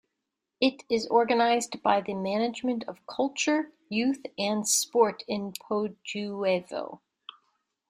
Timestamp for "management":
2.15-2.83